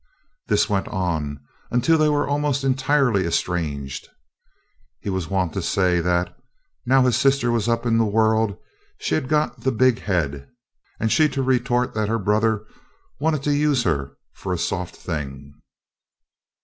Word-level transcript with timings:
This 0.47 0.67
went 0.67 0.87
on 0.87 1.39
until 1.69 1.95
they 1.95 2.09
were 2.09 2.27
almost 2.27 2.63
entirely 2.63 3.23
estranged. 3.27 4.09
He 4.99 5.11
was 5.11 5.29
wont 5.29 5.53
to 5.53 5.61
say 5.61 5.99
that 6.01 6.35
"now 6.87 7.03
his 7.03 7.15
sister 7.15 7.51
was 7.51 7.69
up 7.69 7.85
in 7.85 7.99
the 7.99 8.05
world, 8.05 8.57
she 8.97 9.13
had 9.13 9.29
got 9.29 9.61
the 9.61 9.71
big 9.71 9.99
head," 9.99 10.49
and 10.99 11.11
she 11.11 11.29
to 11.29 11.43
retort 11.43 11.93
that 11.93 12.09
her 12.09 12.17
brother 12.17 12.65
"wanted 13.19 13.43
to 13.43 13.53
use 13.53 13.83
her 13.83 14.17
for 14.33 14.51
a 14.53 14.57
'soft 14.57 14.95
thing.'" 14.95 15.53